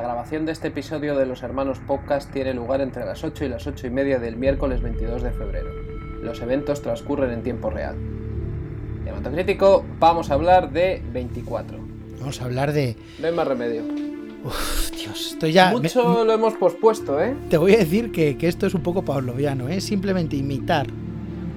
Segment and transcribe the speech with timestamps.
[0.00, 3.66] grabación de este episodio de Los Hermanos Podcast tiene lugar entre las 8 y las
[3.66, 5.68] 8 y media del miércoles 22 de febrero.
[6.22, 7.94] Los eventos transcurren en tiempo real.
[7.96, 11.78] En Momento Crítico vamos a hablar de 24.
[12.20, 12.96] Vamos a hablar de...
[13.20, 13.82] No hay más remedio.
[14.44, 15.70] Uf, Dios, estoy ya...
[15.70, 17.34] Mucho me- lo hemos pospuesto, ¿eh?
[17.50, 19.80] Te voy a decir que, que esto es un poco pavloviano, ¿eh?
[19.80, 20.86] Simplemente imitar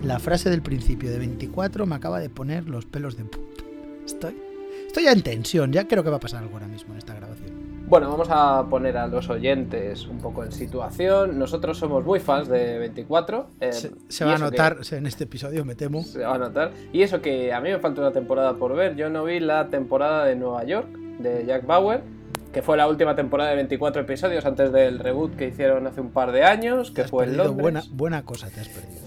[0.04, 3.64] la frase del principio de 24 me acaba de poner los pelos de punta.
[4.06, 4.36] Estoy,
[4.86, 7.14] estoy ya en tensión, ya creo que va a pasar algo ahora mismo en esta
[7.14, 7.52] grabación.
[7.88, 11.40] Bueno, vamos a poner a los oyentes un poco en situación.
[11.40, 13.48] Nosotros somos muy fans de 24.
[13.62, 16.04] eh, Se, va a que- notar en este episodio, me temo.
[16.04, 16.72] Se va a notar.
[16.92, 18.98] Y eso que a mí me falta una temporada por ver.
[18.98, 20.88] Yo no vi la temporada de Nueva York
[21.20, 22.02] de Jack Bauer,
[22.52, 26.10] que fue la última temporada de 24 episodios antes del reboot que hicieron hace un
[26.12, 27.62] par de años, Te que has fue en Londres.
[27.62, 29.07] buena, buena cosa, te has perdido.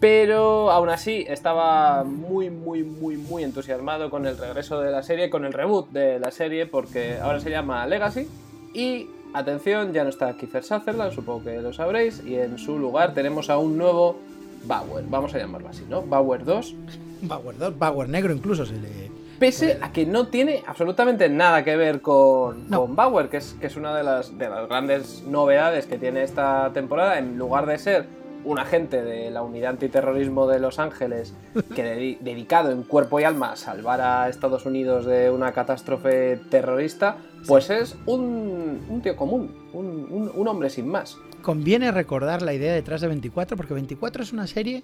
[0.00, 5.30] Pero aún así estaba muy, muy, muy, muy entusiasmado con el regreso de la serie,
[5.30, 8.28] con el reboot de la serie, porque ahora se llama Legacy.
[8.74, 13.14] Y atención, ya no está Kiefer Sutherland, supongo que lo sabréis, y en su lugar
[13.14, 14.16] tenemos a un nuevo
[14.64, 16.02] Bauer, vamos a llamarlo así, ¿no?
[16.02, 16.74] Bauer 2.
[17.22, 19.10] Bauer 2, Bauer negro incluso se le...
[19.38, 22.80] Pese a que no tiene absolutamente nada que ver con, No.
[22.80, 26.22] con Bauer, que es, que es una de las, de las grandes novedades que tiene
[26.22, 28.06] esta temporada, en lugar de ser
[28.44, 31.34] un agente de la unidad antiterrorismo de Los Ángeles
[31.74, 36.38] que dedi- dedicado en cuerpo y alma a salvar a Estados Unidos de una catástrofe
[36.50, 37.16] terrorista,
[37.46, 41.16] pues es un, un tío común, un, un- un hombre sin más.
[41.42, 44.82] Conviene recordar la idea detrás de 24, porque 24 es una serie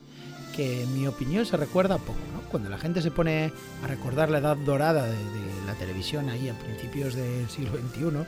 [0.54, 2.40] que, en mi opinión, se recuerda poco, ¿no?
[2.50, 3.50] Cuando la gente se pone
[3.82, 8.26] a recordar la edad dorada de, de la televisión ahí a principios del siglo XXI,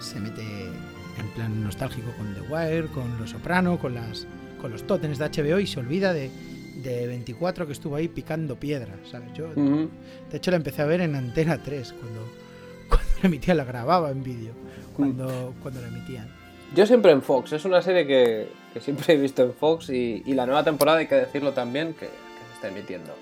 [0.00, 0.42] se mete
[1.18, 4.26] en plan nostálgico con The Wire, con Los Soprano, con las
[4.60, 6.30] con los tótenes de HBO y se olvida de,
[6.82, 9.32] de 24 que estuvo ahí picando piedra, ¿sabes?
[9.34, 12.20] Yo, de hecho, la empecé a ver en Antena 3 cuando,
[12.88, 14.52] cuando la emitían, la grababa en vídeo,
[14.96, 16.28] cuando, cuando la emitían.
[16.74, 20.22] Yo siempre en Fox, es una serie que, que siempre he visto en Fox y,
[20.24, 23.12] y la nueva temporada, hay que decirlo también, que, que se está emitiendo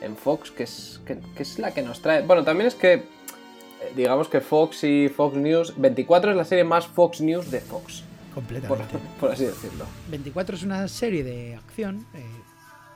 [0.00, 2.22] en Fox, que es, que, que es la que nos trae.
[2.22, 3.04] Bueno, también es que, eh,
[3.94, 8.04] digamos que Fox y Fox News, 24 es la serie más Fox News de Fox,
[8.34, 8.98] Completamente.
[9.20, 9.86] por así decirlo.
[10.10, 12.24] 24 es una serie de acción eh,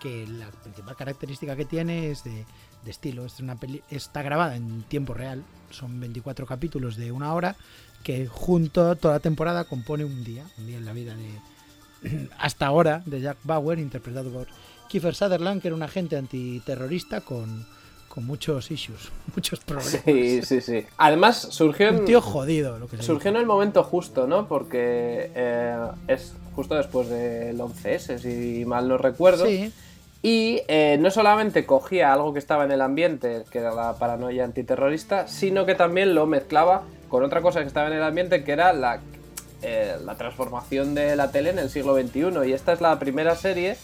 [0.00, 2.44] que la principal característica que tiene es de,
[2.84, 3.24] de estilo.
[3.24, 5.44] Es una peli- está grabada en tiempo real.
[5.70, 7.56] Son 24 capítulos de una hora
[8.02, 10.44] que junto toda la temporada compone un día.
[10.58, 14.46] Un día en la vida de hasta ahora de Jack Bauer, interpretado por
[14.88, 17.66] Kiefer Sutherland, que era un agente antiterrorista con,
[18.08, 20.00] con muchos issues, muchos problemas.
[20.04, 20.86] Sí, sí, sí.
[20.96, 24.48] Además, surgió en, Un tío jodido, lo que se surgió en el momento justo, ¿no?
[24.48, 25.76] Porque eh,
[26.08, 29.46] es justo después del 11S, si mal no recuerdo.
[29.46, 29.72] Sí,
[30.22, 34.44] Y eh, no solamente cogía algo que estaba en el ambiente, que era la paranoia
[34.44, 38.52] antiterrorista, sino que también lo mezclaba con otra cosa que estaba en el ambiente, que
[38.52, 39.00] era la,
[39.62, 42.48] eh, la transformación de la tele en el siglo XXI.
[42.48, 43.76] Y esta es la primera serie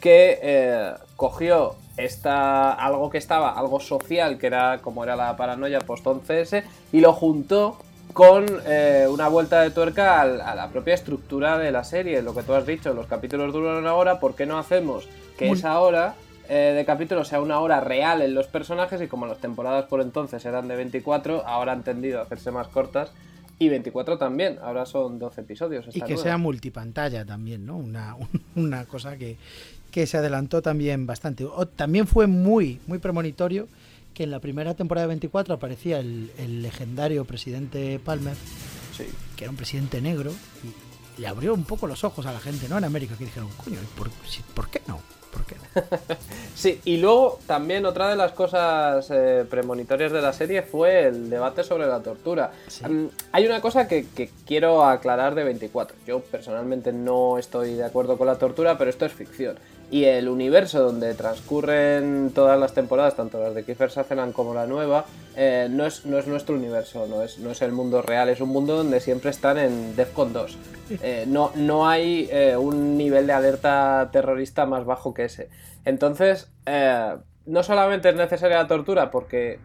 [0.00, 6.62] que cogió esta, algo que estaba, algo social, que era como era la paranoia post-11S,
[6.92, 7.78] y lo juntó
[8.14, 12.22] con eh, una vuelta de tuerca a la propia estructura de la serie.
[12.22, 15.06] Lo que tú has dicho, los capítulos duran una hora, ¿por qué no hacemos
[15.36, 16.14] que Muy- esa hora
[16.48, 19.00] eh, de capítulos sea una hora real en los personajes?
[19.02, 22.68] Y como las temporadas por entonces eran de 24, ahora han tendido a hacerse más
[22.68, 23.12] cortas.
[23.60, 25.86] Y 24 también, ahora son 12 episodios.
[25.88, 26.22] y que nueva.
[26.22, 27.76] sea multipantalla también, ¿no?
[27.76, 28.16] Una,
[28.56, 29.36] una cosa que,
[29.90, 31.44] que se adelantó también bastante.
[31.44, 33.66] O- también fue muy, muy premonitorio
[34.14, 38.34] que en la primera temporada de 24 aparecía el, el legendario presidente Palmer,
[38.96, 39.04] Sí.
[39.36, 40.32] que era un presidente negro,
[41.16, 42.78] y le abrió un poco los ojos a la gente, ¿no?
[42.78, 45.00] En América, que dijeron, coño, ¿y ¿por, si- ¿por qué no?
[45.32, 46.16] ¿Por qué no?
[46.54, 51.30] Sí, y luego también otra de las cosas eh, premonitorias de la serie fue el
[51.30, 52.50] debate sobre la tortura.
[52.66, 52.84] Sí.
[52.84, 55.96] Mm, hay una cosa que, que quiero aclarar de 24.
[56.06, 59.56] Yo personalmente no estoy de acuerdo con la tortura, pero esto es ficción.
[59.90, 64.66] Y el universo donde transcurren todas las temporadas, tanto las de Kiefer Sutherland como la
[64.66, 68.28] nueva, eh, no, es, no es nuestro universo, no es, no es el mundo real,
[68.28, 70.58] es un mundo donde siempre están en Defcon 2.
[71.02, 75.48] Eh, no, no hay eh, un nivel de alerta terrorista más bajo que ese.
[75.86, 76.50] Entonces,
[77.46, 79.58] no solamente es necesaria la tortura porque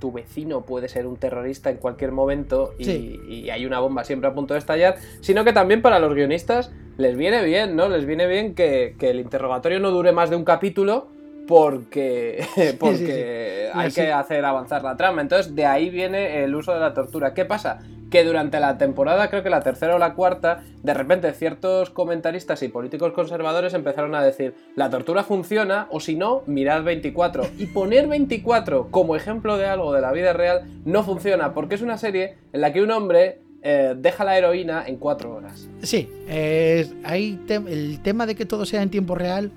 [0.00, 3.20] tu vecino puede ser un terrorista en cualquier momento y, Sí.
[3.28, 6.70] y hay una bomba siempre a punto de estallar, sino que también para los guionistas
[6.96, 7.88] les viene bien, ¿no?
[7.88, 11.08] Les viene bien que, que el interrogatorio no dure más de un capítulo
[11.46, 12.44] porque,
[12.78, 15.22] porque hay que hacer avanzar la trama.
[15.22, 17.34] Entonces, de ahí viene el uso de la tortura.
[17.34, 17.78] ¿Qué pasa?
[18.10, 22.62] Que durante la temporada, creo que la tercera o la cuarta, de repente ciertos comentaristas
[22.62, 27.44] y políticos conservadores empezaron a decir, la tortura funciona, o si no, mirad 24.
[27.58, 31.82] Y poner 24 como ejemplo de algo de la vida real no funciona, porque es
[31.82, 35.68] una serie en la que un hombre eh, deja la heroína en cuatro horas.
[35.82, 39.50] Sí, eh, el tema de que todo sea en tiempo real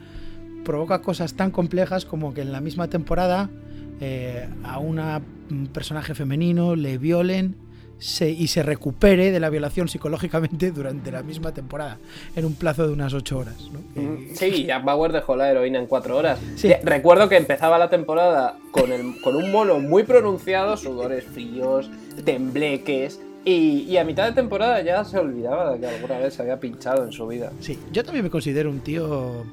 [0.65, 3.50] provoca cosas tan complejas como que en la misma temporada
[4.00, 7.56] eh, a una, un personaje femenino le violen
[8.01, 11.98] y se recupere de la violación psicológicamente durante la misma temporada,
[12.36, 13.69] en un plazo de unas ocho horas.
[14.33, 16.39] Sí, Jack Bauer dejó la heroína en cuatro horas.
[16.56, 16.71] Sí.
[16.83, 21.89] Recuerdo que empezaba la temporada con, el, con un mono muy pronunciado, sudores fríos,
[22.25, 26.59] tembleques, y, a mitad de temporada ya se olvidaba de que alguna vez se había
[26.59, 27.51] pinchado en su vida.
[27.59, 29.44] Sí, yo también me considero un tío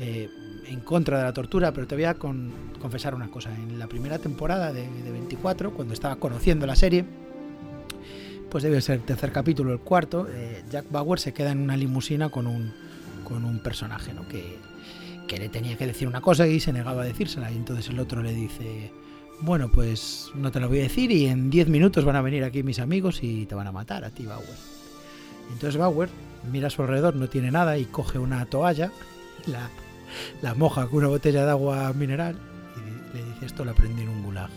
[0.00, 0.30] eh,
[0.68, 3.54] en contra de la tortura, pero te voy a confesar una cosa.
[3.54, 7.04] En la primera temporada de, 24, cuando estaba conociendo la serie,
[8.56, 11.76] pues debe ser el tercer capítulo, el cuarto, eh, Jack Bauer se queda en una
[11.76, 12.72] limusina con un,
[13.22, 14.26] con un personaje ¿no?
[14.26, 14.56] que,
[15.28, 17.52] que le tenía que decir una cosa y se negaba a decírsela.
[17.52, 18.90] Y entonces el otro le dice
[19.42, 22.44] bueno, pues no te lo voy a decir y en 10 minutos van a venir
[22.44, 24.48] aquí mis amigos y te van a matar a ti, Bauer.
[25.52, 26.08] Entonces Bauer
[26.50, 28.90] mira a su alrededor, no tiene nada y coge una toalla,
[29.44, 29.68] la,
[30.40, 32.38] la moja con una botella de agua mineral
[32.74, 34.48] y le dice esto lo aprendí en un gulag.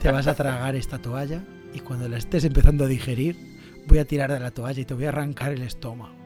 [0.00, 1.42] Te vas a tragar esta toalla
[1.74, 3.36] y cuando la estés empezando a digerir
[3.86, 6.20] voy a tirar de la toalla y te voy a arrancar el estómago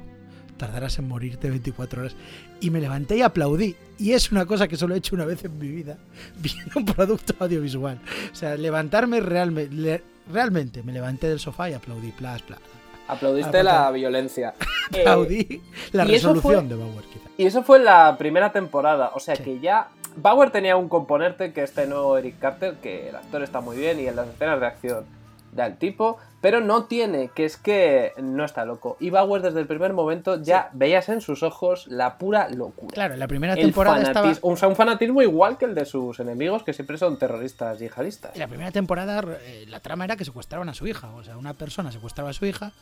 [0.57, 2.17] tardarás en morirte 24 horas.
[2.61, 3.77] Y me levanté y aplaudí.
[3.99, 5.99] Y es una cosa que solo he hecho una vez en mi vida,
[6.37, 8.01] viendo un producto audiovisual.
[8.33, 10.03] O sea, levantarme realmente,
[10.33, 12.61] realmente, me levanté del sofá y aplaudí, plas, plas.
[13.07, 14.55] Aplaudiste la violencia.
[14.89, 15.61] Aplaudí eh,
[15.93, 17.29] la resolución de Bauer, quizá.
[17.37, 19.11] Y eso fue la primera temporada.
[19.15, 19.89] O sea que ya.
[20.17, 23.99] Bauer tenía un componente que este nuevo Eric Carter, que el actor está muy bien
[23.99, 25.05] y en las escenas de acción
[25.55, 28.97] del tipo, pero no tiene, que es que no está loco.
[29.01, 32.93] Y Bauer desde el primer momento ya veías en sus ojos la pura locura.
[32.93, 34.33] Claro, en la primera temporada estaba...
[34.43, 38.35] O sea, un fanatismo igual que el de sus enemigos, que siempre son terroristas yihadistas.
[38.35, 41.11] En la primera temporada eh, la trama era que secuestraban a su hija.
[41.15, 42.73] O sea, una persona secuestraba a su hija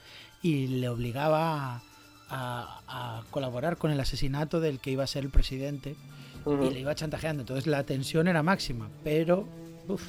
[0.42, 1.82] y le obligaba
[2.30, 5.94] a, colaborar con el asesinato del que iba a ser el presidente.
[6.46, 7.42] Y le iba chantajeando.
[7.42, 8.88] Entonces la tensión era máxima.
[9.04, 9.46] Pero...
[9.88, 10.02] Uf,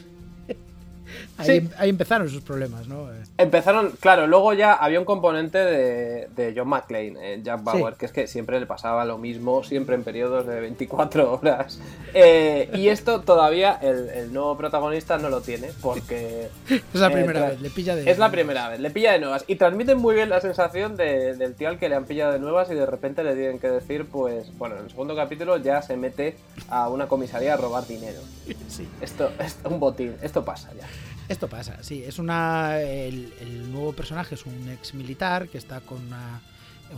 [1.37, 3.09] Ahí, empezaron sus problemas, ¿no?
[3.37, 8.11] Empezaron, claro, luego ya había un componente de, John McClane, en Jack Bauer, que es
[8.11, 11.79] que siempre le pasaba lo mismo, siempre en periodos de 24 horas.
[12.13, 16.49] Eh, y esto todavía el, nuevo protagonista no lo tiene, porque...
[16.69, 18.09] es la eh, primera vez, le pilla de...
[18.09, 19.43] Es la primera vez, le pilla de nuevas.
[19.47, 22.69] Y transmiten muy bien la sensación del tío al que le han pillado de nuevas
[22.69, 25.97] y de repente le tienen que decir, pues, bueno, en el segundo capítulo ya se
[25.97, 26.35] mete
[26.69, 28.19] a una comisaría a robar dinero.
[28.67, 28.87] Sí.
[29.01, 30.87] Esto es un botín, esto pasa ya.
[31.33, 32.03] Esto pasa, sí.
[32.05, 32.79] Es una.
[32.79, 36.41] El, nuevo personaje es un ex militar que está con una,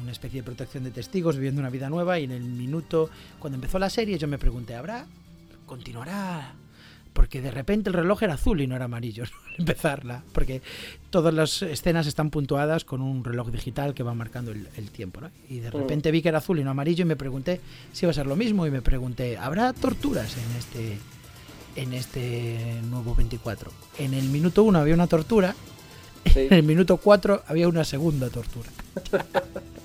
[0.01, 2.19] una, especie de protección de testigos, viviendo una vida nueva.
[2.19, 5.05] Y en el minuto, cuando empezó la serie, yo me pregunté: ¿habrá?
[5.65, 6.53] ¿Continuará?
[7.13, 9.23] Porque de repente el reloj era azul y no era amarillo
[9.57, 10.21] empezarla.
[10.33, 10.61] Porque
[11.09, 15.21] todas las escenas están puntuadas con un reloj digital que va marcando el, tiempo.
[15.21, 15.31] ¿no?
[15.49, 15.77] Y de mm.
[15.77, 17.61] repente vi que era azul y no amarillo y me pregunté
[17.93, 18.67] si iba a ser lo mismo.
[18.67, 20.99] Y me pregunté: ¿habrá torturas en este
[21.75, 23.71] en este nuevo 24.
[23.99, 25.55] En el minuto 1 había una tortura,
[26.35, 28.69] en el minuto 4 había una segunda tortura.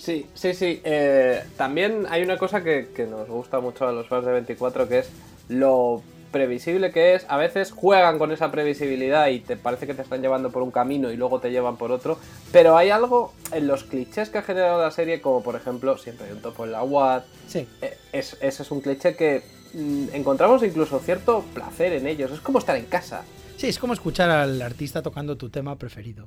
[0.00, 0.80] Sí, sí, sí.
[0.82, 5.00] Eh, también hay una cosa que, nos gusta mucho a los fans de 24, que
[5.00, 5.10] es
[5.48, 7.26] lo previsible que es.
[7.28, 10.70] A veces juegan con esa previsibilidad y te parece que te están llevando por un
[10.70, 12.18] camino y luego te llevan por otro.
[12.50, 16.28] Pero hay algo en los clichés que ha generado la serie, como por ejemplo, siempre
[16.28, 17.24] hay un topo en la WAD.
[17.46, 17.68] Sí.
[17.82, 19.42] Eh, ese es un cliché que
[19.74, 22.30] encontramos incluso cierto placer en ellos.
[22.30, 23.22] Es como estar en casa.
[23.56, 26.26] Sí, es como escuchar al artista tocando tu tema preferido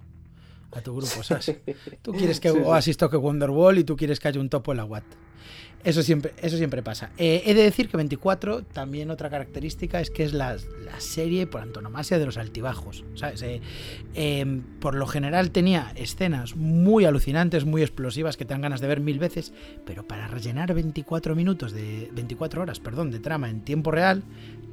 [0.71, 1.55] a tu grupo, ¿sabes?
[2.01, 4.85] Tú quieres que Oasis toque Wonderwall y tú quieres que haya un topo en la
[4.85, 5.03] Watt.
[5.83, 7.11] Eso siempre, eso siempre pasa.
[7.17, 10.55] Eh, he de decir que 24, también otra característica es que es la,
[10.99, 13.03] serie por antonomasia de los altibajos.
[13.15, 13.41] ¿sabes?
[13.41, 13.59] Eh,
[14.13, 18.87] em, por lo general tenía escenas muy alucinantes, muy explosivas que te dan ganas de
[18.87, 19.53] ver mil veces,
[19.85, 24.23] pero para rellenar 24 minutos de 24 horas, perdón, de trama en tiempo real,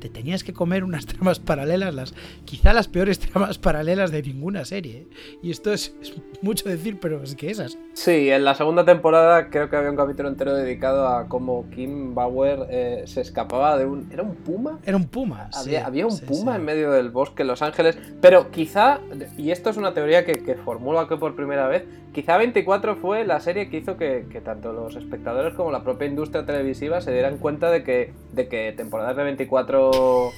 [0.00, 4.65] te tenías que comer unas tramas paralelas, las, quizá las peores tramas paralelas de ninguna
[4.65, 4.99] serie.
[4.99, 5.09] ¿eh?
[5.43, 5.95] Y esto es,
[6.43, 7.79] mucho decir, pero es que esas.
[7.93, 12.14] Sí, en la segunda temporada creo que había un capítulo entero dedicado a cómo Kim
[12.14, 14.09] Bauer eh, se escapaba de un...
[14.12, 14.79] ¿Era un puma?
[14.85, 15.50] Era un puma.
[15.55, 19.00] Había, había un puma en medio del bosque en Los Ángeles, pero quizá,
[19.37, 23.25] y esto es una teoría que, que formulo aquí por primera vez, quizá 24 fue
[23.25, 27.12] la serie que hizo que, que, tanto los espectadores como la propia industria televisiva se
[27.12, 30.33] dieran cuenta de que, de que temporadas de 24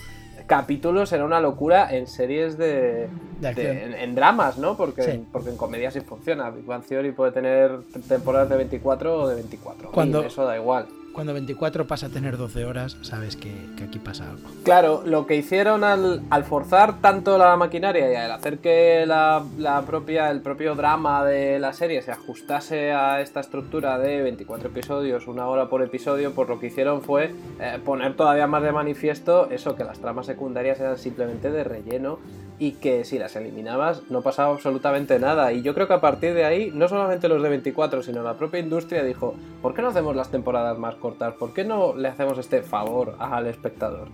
[0.47, 3.09] capítulos era una locura en series de,
[3.43, 4.77] en, dramas, ¿no?
[4.77, 6.51] Porque, porque en comedia sí funciona.
[6.51, 9.91] Big Bang Theory puede tener temporadas de 24 o de 24.
[9.91, 10.87] Cuando, eso da igual.
[11.13, 13.53] Cuando 24 pasa a tener 12 horas, sabes que,
[13.83, 14.49] aquí pasa algo.
[14.65, 19.45] Claro, lo que hicieron al, forzar tanto la maquinaria y al hacer que la,
[19.87, 25.27] propia, el propio drama de la serie se ajustase a esta estructura de 24 episodios,
[25.27, 29.51] una hora por episodio, pues lo que hicieron fue eh, poner todavía más de manifiesto
[29.51, 32.19] eso, que las tramas secundarias eran simplemente de relleno
[32.63, 35.53] y que si las eliminabas no pasaba absolutamente nada.
[35.53, 38.35] Y yo creo que a partir de ahí, no solamente los de 24, sino la
[38.35, 41.35] propia industria dijo, ¿por qué no hacemos las temporadas más cortas?
[41.35, 44.09] ¿Por qué no le hacemos este favor al espectador?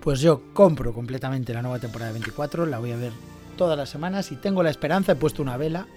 [0.00, 3.12] Pues yo compro completamente la nueva temporada de 24, la voy a ver
[3.56, 5.88] todas las semanas y tengo la esperanza, he puesto una vela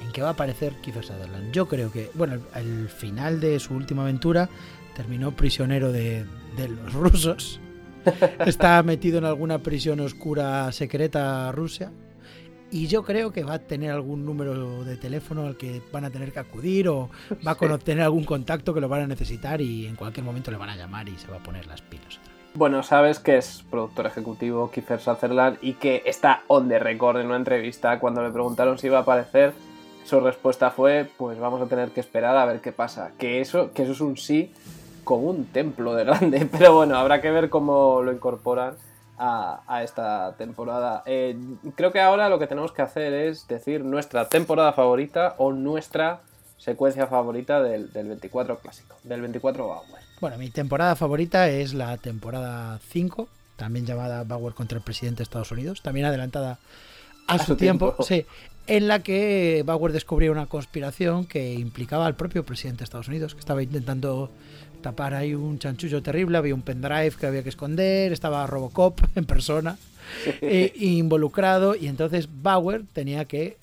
[0.00, 1.52] en que va a aparecer Kiefer Sutherland.
[1.52, 4.48] Yo creo que, bueno, al final de su última aventura
[4.96, 6.24] terminó prisionero de,
[6.56, 7.60] de los rusos
[8.46, 11.92] está metido en alguna prisión oscura secreta Rusia.
[12.74, 16.10] Y yo creo que va a tener algún número de teléfono al que van a
[16.10, 17.08] tener que acudir o
[17.46, 20.56] va a tener algún contacto que lo van a necesitar y en cualquier momento le
[20.56, 22.18] van a llamar y se va a poner las pilas.
[22.54, 27.26] Bueno, sabes que es productor ejecutivo Kiefer Sutherland y que está on the record en
[27.26, 29.52] una entrevista cuando le preguntaron si iba a aparecer.
[30.04, 33.12] Su respuesta fue, pues vamos a tener que esperar a ver qué pasa.
[33.20, 34.50] Que eso, que eso es un sí
[35.04, 38.74] con un templo de grande, pero bueno, habrá que ver cómo lo incorporan
[39.18, 41.02] a, esta temporada.
[41.06, 41.36] Eh,
[41.74, 46.20] creo que ahora lo que tenemos que hacer es decir nuestra temporada favorita o nuestra
[46.58, 50.02] secuencia favorita del, 24 clásico, del 24 Bauer.
[50.20, 55.24] Bueno, mi temporada favorita es la temporada 5, también llamada Bauer contra el presidente de
[55.24, 56.58] Estados Unidos, también adelantada
[57.26, 58.26] a, su, tiempo, tiempo, sí,
[58.66, 63.34] en la que Bauer descubrió una conspiración que implicaba al propio presidente de Estados Unidos,
[63.34, 64.30] que estaba intentando
[64.84, 69.24] tapar ahí un chanchullo terrible, había un pendrive que había que esconder, estaba Robocop en
[69.24, 69.78] persona
[70.42, 73.56] eh, involucrado y entonces Bauer tenía que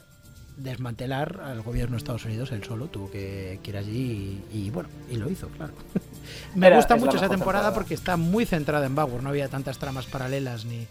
[0.57, 5.17] desmantelar al gobierno de Estados Unidos él solo, tuvo que, ir allí y, bueno, y
[5.17, 5.73] lo hizo, claro.
[6.55, 10.07] Me gusta mucho esa temporada, porque está muy centrada en Bauer, no había tantas tramas
[10.07, 10.87] paralelas ni,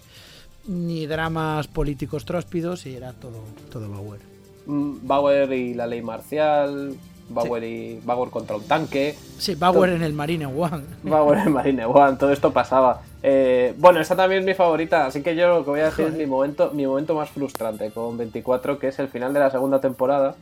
[0.68, 4.20] ni dramas políticos tróspidos y era todo, todo Bauer.
[4.66, 6.94] Mm, Bauer y la ley marcial,
[7.30, 9.16] Bauer, y, Bauer contra un tanque.
[9.38, 10.82] Sí, Bauer en el Marine One.
[11.02, 13.02] Bauer en el Marine One, todo esto pasaba.
[13.22, 16.06] Eh, bueno, esta también es mi favorita, así que yo lo que voy a decir
[16.06, 19.50] es mi momento, mi momento más frustrante con 24, que es el final de la
[19.50, 20.34] segunda temporada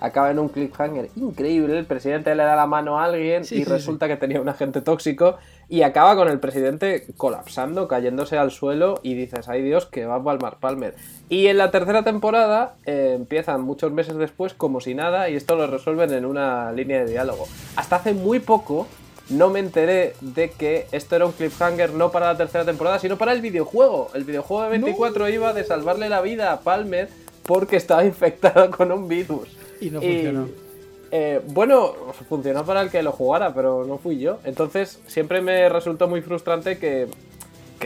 [0.00, 1.78] acaba en un cliffhanger increíble.
[1.78, 5.36] El presidente le da la mano a alguien y resulta que tenía un agente tóxico
[5.68, 10.16] y acaba con el presidente colapsando, cayéndose al suelo y dices, ay Dios, que va
[10.16, 10.94] a palmar Palmer.
[11.28, 15.56] Y en la tercera temporada eh, empiezan muchos meses después como si nada y esto
[15.56, 17.48] lo resuelven en una línea de diálogo.
[17.74, 18.86] Hasta hace muy poco
[19.28, 23.18] no me enteré de que esto era un cliffhanger no para la tercera temporada, sino
[23.18, 24.10] para el videojuego.
[24.14, 27.08] El videojuego de 24 iba de salvarle la vida a Palmer
[27.42, 29.48] porque estaba infectado con un virus.
[29.80, 30.65] Y no funcionó.
[31.10, 31.92] Eh, bueno,
[32.28, 34.40] funcionó para el que lo jugara, pero no fui yo.
[34.44, 37.08] Entonces siempre me resultó muy frustrante que,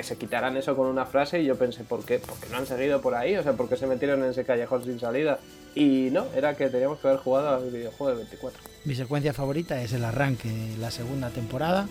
[0.02, 2.18] se quitaran eso con una frase y yo pensé, ¿por qué?
[2.18, 4.98] Porque no han seguido por ahí, o sea, porque se metieron en ese callejón sin
[4.98, 5.38] salida.
[5.74, 8.60] Y no, era que teníamos que haber jugado al videojuego de 24.
[8.86, 11.86] Mi secuencia favorita es el arranque de la segunda temporada.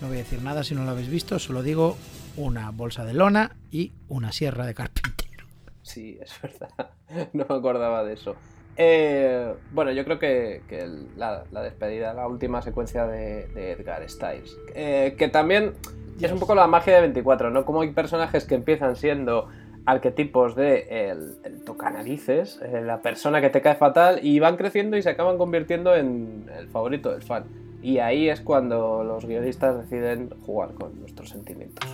[0.00, 1.98] No voy a decir nada si no lo habéis visto, solo digo
[2.38, 5.44] una bolsa de lona y una sierra de carpintero.
[5.82, 6.90] Sí, es verdad.
[7.34, 8.36] No me acordaba de eso.
[8.82, 10.62] Eh, bueno, yo creo que,
[11.14, 15.74] la, despedida, la última secuencia de, Edgar Styles, eh, que también
[16.18, 17.66] es un poco la magia de 24, ¿no?
[17.66, 19.48] Como hay personajes que empiezan siendo
[19.84, 24.96] arquetipos de el, el tocanarices, eh, la persona que te cae fatal, y van creciendo
[24.96, 27.44] y se acaban convirtiendo en el favorito del fan.
[27.82, 31.86] Y ahí es cuando los guionistas deciden jugar con nuestros sentimientos.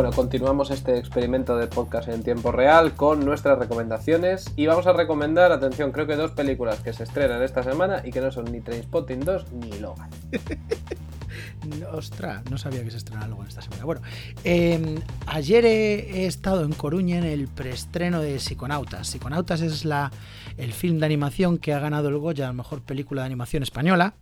[0.00, 4.94] Bueno, continuamos este experimento de podcast en tiempo real con nuestras recomendaciones y vamos a
[4.94, 8.50] recomendar, atención, creo que dos películas que se estrenan esta semana y que no son
[8.50, 10.08] ni Trainspotting 2 ni Logan.
[11.92, 13.84] Ostras, no sabía que se estrenaba algo en esta semana.
[13.84, 14.00] Bueno,
[14.42, 19.06] em, ayer he, estado en Coruña en el preestreno de Psiconautas.
[19.06, 20.10] Psiconautas es la,
[20.56, 23.62] el film de animación que ha ganado el Goya a la mejor película de animación
[23.62, 24.14] española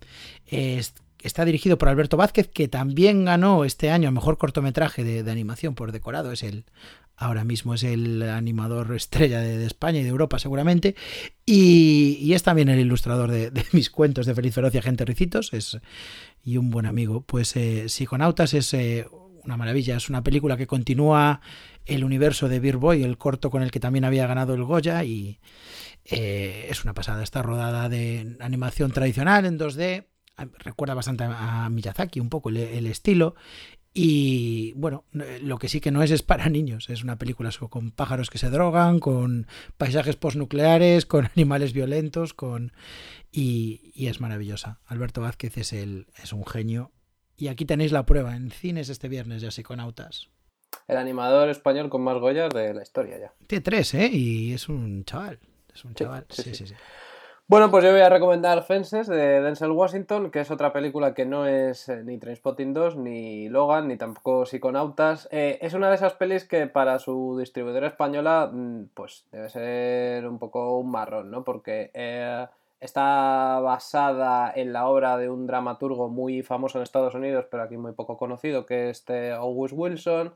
[1.23, 5.75] está dirigido por Alberto Vázquez, que también ganó este año el mejor cortometraje de, animación
[5.75, 6.33] por decorado.
[6.33, 6.65] Es el,
[7.17, 10.95] ahora mismo es el animador estrella de, España y de Europa seguramente.
[11.45, 15.53] Y, es también el ilustrador de, mis cuentos de Feliz Ferocia, Gente Ricitos.
[15.53, 15.79] Es,
[16.43, 17.23] y un buen amigo.
[17.23, 19.07] Pues eh, Psiconautas es eh,
[19.45, 19.97] una maravilla.
[19.97, 21.41] Es una película que continúa
[21.85, 25.03] el universo de Beer Boy, el corto con el que también había ganado el Goya.
[25.05, 25.41] Y
[26.05, 27.25] eh, es una pasada.
[27.25, 30.05] Está rodada de animación tradicional en 2D
[30.59, 33.35] recuerda bastante a Miyazaki, un poco el, estilo.
[33.95, 36.89] Y bueno, lo que sí que no es es para niños.
[36.89, 42.73] Es una película con pájaros que se drogan, con paisajes postnucleares, con animales violentos, con
[43.33, 44.81] y, es maravillosa.
[44.87, 46.93] Alberto Vázquez es, el, es un genio.
[47.37, 50.29] Y aquí tenéis la prueba en cines este viernes de Psiconautas.
[50.87, 53.33] El animador español con más Goyas de la historia ya.
[53.47, 54.09] Tiene tres, ¿eh?
[54.11, 55.39] Y es un chaval.
[55.73, 56.27] Es un chaval.
[56.31, 56.67] sí, sí.
[56.67, 56.75] sí.
[57.51, 61.25] Bueno, pues yo voy a recomendar Fences de Denzel Washington, que es otra película que
[61.25, 65.31] no es eh, ni Trainspotting 2, ni Logan, ni tampoco Psiconautas.
[65.33, 70.29] Eh, es una de esas pelis que para su distribuidora española, mm, pues debe ser
[70.29, 71.43] un poco un marrón, ¿no?
[71.43, 72.47] Porque eh,
[72.81, 77.79] está basada en la obra de un dramaturgo muy famoso en Estados Unidos, pero aquí
[77.79, 80.35] muy poco conocido, que es este August Wilson.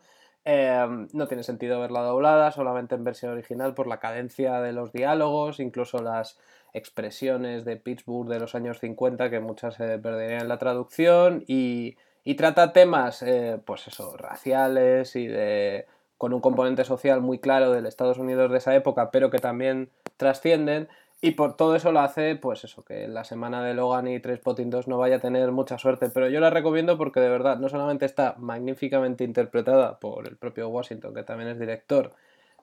[1.12, 5.60] no tiene sentido verla doblada, solamente en versión original por la cadencia de los diálogos,
[5.60, 6.38] incluso las
[6.72, 11.96] expresiones de Pittsburgh de los años 50 que muchas se perderían en la traducción y,
[12.36, 15.86] trata temas, eh, pues eso, raciales y de
[16.22, 19.90] con un componente social muy claro del Estados Unidos de esa época, pero que también
[20.16, 20.88] trascienden.
[21.20, 24.70] Y por todo eso lo hace, pues eso, que la semana de Logan y Trainspotting
[24.70, 26.10] 2 no vaya a tener mucha suerte.
[26.10, 30.68] Pero yo la recomiendo porque de verdad no solamente está magníficamente interpretada por el propio
[30.68, 32.12] Washington, que también es director,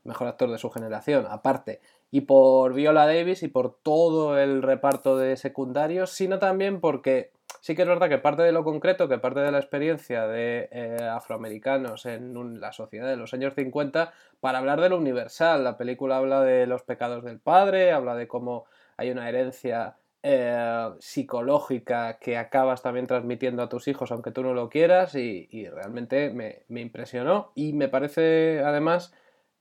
[0.03, 5.18] mejor actor de su generación, aparte, y por Viola Davis y por todo el reparto
[5.18, 9.18] de secundarios, sino también porque sí que es verdad que parte de lo concreto, que
[9.18, 14.59] parte de la experiencia de eh, afroamericanos en la sociedad de los años 50, para
[14.59, 15.64] hablar de lo universal.
[15.64, 18.66] La película habla de los pecados del padre, habla de cómo
[18.98, 24.53] hay una herencia eh, psicológica que acabas también transmitiendo a tus hijos aunque tú no
[24.53, 29.14] lo quieras y, realmente me, me impresionó y me parece además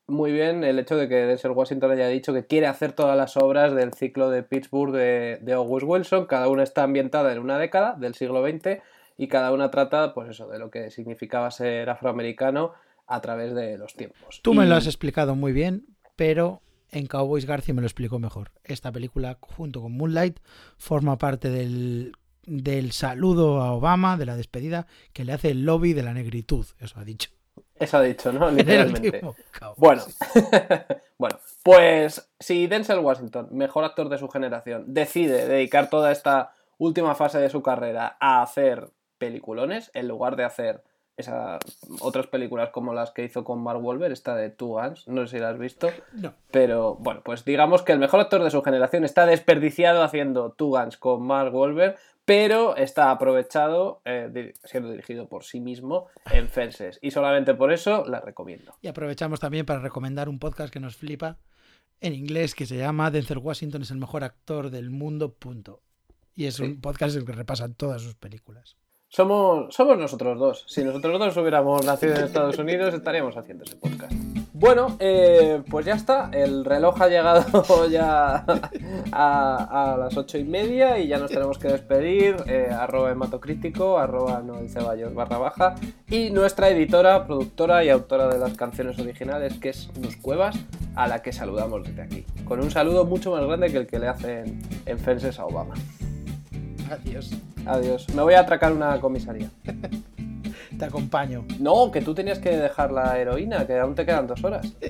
[0.09, 3.37] muy bien el hecho de que Denzel Washington haya dicho que quiere hacer todas las
[3.37, 6.27] obras del ciclo de Pittsburgh de, August Wilson.
[6.27, 8.83] Cada una está ambientada en una década del siglo XX
[9.19, 12.73] y cada una trata, pues eso, de lo que significaba ser afroamericano
[13.07, 14.41] a través de los tiempos.
[14.43, 18.51] Tú me lo has explicado muy bien, pero en Cowboys García me lo explicó mejor.
[18.65, 20.39] Esta película, junto con Moonlight,
[20.79, 22.13] forma parte del,
[22.47, 26.67] del saludo a Obama, de la despedida, que le hace el lobby de la negritud,
[26.81, 27.31] eso ha dicho.
[27.79, 28.51] Eso ha dicho, ¿no?
[28.51, 29.21] Literalmente.
[29.77, 30.03] Bueno,
[31.19, 37.15] bueno, pues si Denzel Washington, mejor actor de su generación, decide dedicar toda esta última
[37.15, 40.83] fase de su carrera a hacer peliculones, en lugar de hacer
[41.19, 41.61] esas
[42.01, 45.37] otras películas como las que hizo con Mark Wolver, esta de Two Guns, no sé
[45.37, 45.91] si la has visto.
[46.13, 46.33] No.
[46.51, 50.71] Pero bueno, pues digamos que el mejor actor de su generación está desperdiciado haciendo Two
[50.71, 56.99] Guns con Mark Wolver pero está aprovechado eh, siendo dirigido por sí mismo en Fences.
[57.01, 58.75] Y solamente por eso la recomiendo.
[58.83, 61.39] Y aprovechamos también para recomendar un podcast que nos flipa
[62.01, 65.81] en inglés que se llama Denzel Washington es el mejor actor del mundo, punto.
[66.35, 68.77] Y es un podcast en el que repasan todas sus películas.
[69.11, 70.65] Somos, somos nosotros dos.
[70.69, 74.13] Si nosotros dos hubiéramos nacido en Estados Unidos, estaríamos haciendo ese podcast.
[74.53, 76.31] Bueno, eh, pues ya está.
[76.33, 78.45] El reloj ha llegado ya
[79.13, 82.37] a, las ocho y media y ya nos tenemos que despedir.
[82.47, 85.75] Eh, arroba hematocrítico, arroba Noel Ceballos barra baja.
[86.11, 90.59] Y nuestra editora, productora y autora de las canciones originales, que es Nus Cuevas,
[90.97, 92.27] a la que saludamos desde aquí.
[92.45, 95.75] Con un saludo mucho más grande que el que le hacen en Fences a Obama.
[96.91, 97.31] Adiós.
[97.67, 98.07] Adiós.
[98.15, 99.51] Me voy a atracar una comisaría.
[100.79, 101.45] Te acompaño.
[101.59, 104.67] No, que tú tenías que dejar la heroína, que aún te quedan dos horas.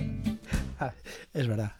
[0.80, 0.92] Ah,
[1.34, 1.72] es verdad.